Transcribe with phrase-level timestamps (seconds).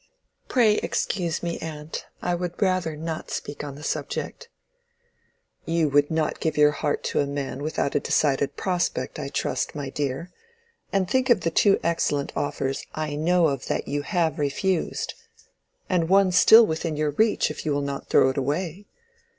[0.47, 2.07] "Pray excuse me, aunt.
[2.23, 4.49] I would rather not speak on the subject."
[5.63, 9.75] "You would not give your heart to a man without a decided prospect, I trust,
[9.75, 10.31] my dear.
[10.91, 16.31] And think of the two excellent offers I know of that you have refused!—and one
[16.31, 18.87] still within your reach, if you will not throw it away.